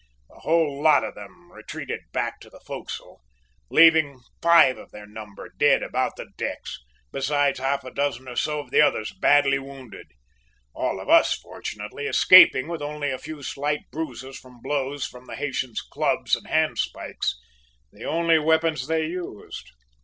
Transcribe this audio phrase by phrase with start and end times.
[0.29, 3.21] The whole lot of them retreated back to the forecastle,
[3.69, 6.79] leaving five of their number dead about the decks,
[7.11, 10.07] besides half a dozen or so of the others badly wounded;
[10.73, 15.35] all of us, fortunately, escaping with only a few slight bruises from blows from the
[15.35, 17.39] Haytian's clubs and hand spikes
[17.91, 19.69] the only weapons they used.